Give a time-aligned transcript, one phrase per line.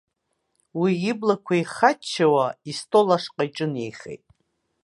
[0.79, 4.23] Уи иблақәа ихаччауа истол ашҟа иҿынеихеит.